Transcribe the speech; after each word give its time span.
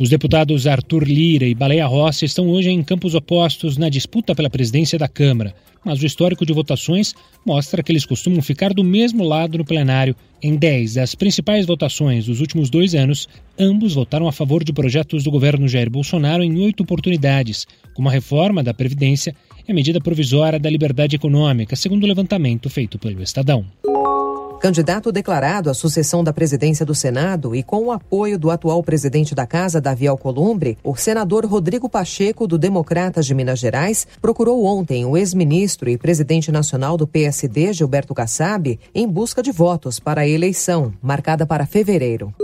Os 0.00 0.08
deputados 0.08 0.66
Arthur 0.66 1.06
Lira 1.06 1.46
e 1.46 1.54
Baleia 1.54 1.86
Rossi 1.86 2.24
estão 2.24 2.48
hoje 2.48 2.70
em 2.70 2.82
campos 2.82 3.14
opostos 3.14 3.76
na 3.76 3.90
disputa 3.90 4.34
pela 4.34 4.48
presidência 4.48 4.98
da 4.98 5.06
Câmara, 5.06 5.54
mas 5.84 6.00
o 6.00 6.06
histórico 6.06 6.46
de 6.46 6.54
votações 6.54 7.14
mostra 7.44 7.82
que 7.82 7.92
eles 7.92 8.06
costumam 8.06 8.40
ficar 8.40 8.72
do 8.72 8.82
mesmo 8.82 9.22
lado 9.22 9.58
no 9.58 9.64
plenário. 9.64 10.16
Em 10.42 10.56
10 10.56 10.94
das 10.94 11.14
principais 11.14 11.66
votações 11.66 12.24
dos 12.24 12.40
últimos 12.40 12.70
dois 12.70 12.94
anos, 12.94 13.28
ambos 13.58 13.92
votaram 13.92 14.26
a 14.26 14.32
favor 14.32 14.64
de 14.64 14.72
projetos 14.72 15.22
do 15.22 15.30
governo 15.30 15.68
Jair 15.68 15.90
Bolsonaro 15.90 16.42
em 16.42 16.58
oito 16.60 16.82
oportunidades, 16.82 17.66
como 17.92 18.08
a 18.08 18.12
reforma 18.12 18.62
da 18.62 18.72
Previdência 18.72 19.36
e 19.68 19.70
a 19.70 19.74
medida 19.74 20.00
provisória 20.00 20.58
da 20.58 20.70
liberdade 20.70 21.16
econômica, 21.16 21.76
segundo 21.76 22.04
o 22.04 22.06
levantamento 22.06 22.70
feito 22.70 22.98
pelo 22.98 23.22
Estadão. 23.22 23.66
Candidato 24.60 25.10
declarado 25.10 25.70
à 25.70 25.74
sucessão 25.74 26.22
da 26.22 26.34
presidência 26.34 26.84
do 26.84 26.94
Senado 26.94 27.56
e 27.56 27.62
com 27.62 27.86
o 27.86 27.90
apoio 27.90 28.38
do 28.38 28.50
atual 28.50 28.82
presidente 28.82 29.34
da 29.34 29.46
Casa, 29.46 29.80
Davi 29.80 30.06
Alcolumbre, 30.06 30.76
o 30.84 30.94
senador 30.94 31.46
Rodrigo 31.46 31.88
Pacheco, 31.88 32.46
do 32.46 32.58
Democratas 32.58 33.24
de 33.24 33.34
Minas 33.34 33.58
Gerais, 33.58 34.06
procurou 34.20 34.66
ontem 34.66 35.06
o 35.06 35.16
ex-ministro 35.16 35.88
e 35.88 35.96
presidente 35.96 36.52
nacional 36.52 36.98
do 36.98 37.06
PSD, 37.06 37.72
Gilberto 37.72 38.12
Kassab, 38.12 38.78
em 38.94 39.08
busca 39.08 39.42
de 39.42 39.50
votos 39.50 39.98
para 39.98 40.20
a 40.20 40.28
eleição, 40.28 40.92
marcada 41.02 41.46
para 41.46 41.64
fevereiro. 41.64 42.34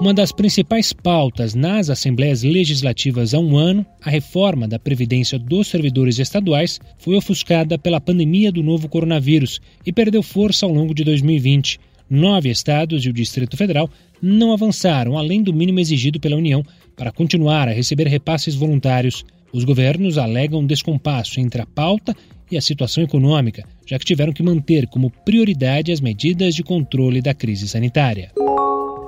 Uma 0.00 0.14
das 0.14 0.30
principais 0.30 0.92
pautas 0.92 1.56
nas 1.56 1.90
assembleias 1.90 2.44
legislativas 2.44 3.34
há 3.34 3.40
um 3.40 3.56
ano, 3.56 3.84
a 4.00 4.08
reforma 4.08 4.68
da 4.68 4.78
Previdência 4.78 5.36
dos 5.40 5.66
servidores 5.66 6.20
estaduais, 6.20 6.78
foi 6.98 7.16
ofuscada 7.16 7.76
pela 7.76 8.00
pandemia 8.00 8.52
do 8.52 8.62
novo 8.62 8.88
coronavírus 8.88 9.60
e 9.84 9.92
perdeu 9.92 10.22
força 10.22 10.64
ao 10.64 10.72
longo 10.72 10.94
de 10.94 11.02
2020. 11.02 11.80
Nove 12.08 12.48
estados 12.48 13.04
e 13.04 13.08
o 13.08 13.12
Distrito 13.12 13.56
Federal 13.56 13.90
não 14.22 14.52
avançaram 14.52 15.18
além 15.18 15.42
do 15.42 15.52
mínimo 15.52 15.80
exigido 15.80 16.20
pela 16.20 16.36
União 16.36 16.64
para 16.96 17.10
continuar 17.10 17.66
a 17.66 17.72
receber 17.72 18.06
repasses 18.06 18.54
voluntários. 18.54 19.24
Os 19.52 19.64
governos 19.64 20.16
alegam 20.16 20.64
descompasso 20.64 21.40
entre 21.40 21.60
a 21.60 21.66
pauta 21.66 22.14
e 22.48 22.56
a 22.56 22.62
situação 22.62 23.02
econômica, 23.02 23.64
já 23.84 23.98
que 23.98 24.04
tiveram 24.04 24.32
que 24.32 24.44
manter 24.44 24.86
como 24.86 25.10
prioridade 25.10 25.90
as 25.90 26.00
medidas 26.00 26.54
de 26.54 26.62
controle 26.62 27.20
da 27.20 27.34
crise 27.34 27.66
sanitária. 27.66 28.30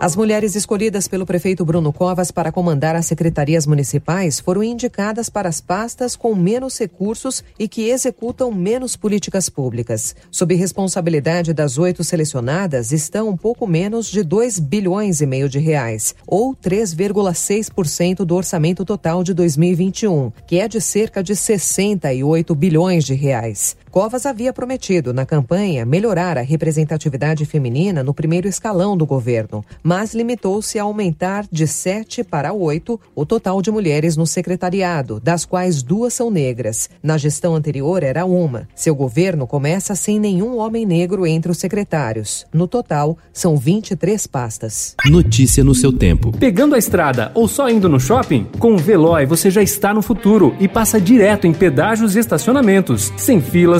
As 0.02 0.16
mulheres 0.16 0.56
escolhidas 0.56 1.06
pelo 1.06 1.26
prefeito 1.26 1.62
Bruno 1.62 1.92
Covas 1.92 2.30
para 2.30 2.50
comandar 2.50 2.96
as 2.96 3.04
secretarias 3.04 3.66
municipais 3.66 4.40
foram 4.40 4.62
indicadas 4.64 5.28
para 5.28 5.46
as 5.46 5.60
pastas 5.60 6.16
com 6.16 6.34
menos 6.34 6.78
recursos 6.78 7.44
e 7.58 7.68
que 7.68 7.90
executam 7.90 8.50
menos 8.50 8.96
políticas 8.96 9.50
públicas. 9.50 10.16
Sob 10.30 10.54
responsabilidade 10.54 11.52
das 11.52 11.76
oito 11.76 12.02
selecionadas 12.02 12.92
estão 12.92 13.36
pouco 13.36 13.66
menos 13.66 14.06
de 14.06 14.22
2 14.22 14.58
bilhões 14.58 15.20
e 15.20 15.26
meio 15.26 15.50
de 15.50 15.58
reais, 15.58 16.14
ou 16.26 16.56
3,6% 16.56 18.24
do 18.24 18.34
orçamento 18.34 18.86
total 18.86 19.22
de 19.22 19.34
2021, 19.34 20.32
que 20.46 20.60
é 20.60 20.66
de 20.66 20.80
cerca 20.80 21.22
de 21.22 21.36
68 21.36 22.54
bilhões 22.54 23.04
de 23.04 23.12
reais. 23.12 23.76
Covas 23.90 24.24
havia 24.24 24.52
prometido, 24.52 25.12
na 25.12 25.26
campanha, 25.26 25.84
melhorar 25.84 26.38
a 26.38 26.42
representatividade 26.42 27.44
feminina 27.44 28.04
no 28.04 28.14
primeiro 28.14 28.46
escalão 28.46 28.96
do 28.96 29.04
governo, 29.04 29.64
mas 29.82 30.14
limitou-se 30.14 30.78
a 30.78 30.84
aumentar 30.84 31.44
de 31.50 31.66
7 31.66 32.22
para 32.22 32.52
8 32.52 33.00
o 33.16 33.26
total 33.26 33.60
de 33.60 33.68
mulheres 33.68 34.16
no 34.16 34.28
secretariado, 34.28 35.18
das 35.18 35.44
quais 35.44 35.82
duas 35.82 36.14
são 36.14 36.30
negras. 36.30 36.88
Na 37.02 37.18
gestão 37.18 37.56
anterior 37.56 38.04
era 38.04 38.24
uma. 38.24 38.68
Seu 38.76 38.94
governo 38.94 39.44
começa 39.44 39.96
sem 39.96 40.20
nenhum 40.20 40.58
homem 40.58 40.86
negro 40.86 41.26
entre 41.26 41.50
os 41.50 41.58
secretários. 41.58 42.46
No 42.52 42.68
total, 42.68 43.18
são 43.32 43.56
23 43.56 44.24
pastas. 44.28 44.94
Notícia 45.06 45.64
no 45.64 45.74
seu 45.74 45.92
tempo. 45.92 46.30
Pegando 46.38 46.76
a 46.76 46.78
estrada 46.78 47.32
ou 47.34 47.48
só 47.48 47.68
indo 47.68 47.88
no 47.88 47.98
shopping? 47.98 48.46
Com 48.60 48.74
o 48.74 48.78
Veloy 48.78 49.26
você 49.26 49.50
já 49.50 49.62
está 49.62 49.92
no 49.92 50.00
futuro 50.00 50.54
e 50.60 50.68
passa 50.68 51.00
direto 51.00 51.48
em 51.48 51.52
pedágios 51.52 52.14
e 52.14 52.20
estacionamentos, 52.20 53.12
sem 53.16 53.40
filas 53.40 53.79